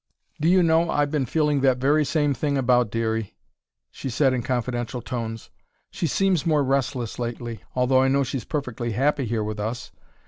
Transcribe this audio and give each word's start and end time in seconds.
"Do 0.39 0.47
you 0.49 0.63
know, 0.63 0.89
I've 0.89 1.11
been 1.11 1.27
feeling 1.27 1.61
that 1.61 1.77
very 1.77 2.03
same 2.03 2.33
thing 2.33 2.57
about 2.57 2.89
Dearie," 2.89 3.35
she 3.91 4.09
said 4.09 4.33
in 4.33 4.41
confidential 4.41 4.99
tones. 4.99 5.51
"She 5.91 6.07
seems 6.07 6.43
more 6.43 6.63
restless 6.63 7.19
lately, 7.19 7.61
although 7.75 8.01
I 8.01 8.07
know 8.07 8.23
she's 8.23 8.43
perfectly 8.43 8.93
happy 8.93 9.25
here 9.27 9.43
with 9.43 9.59
us. 9.59 9.91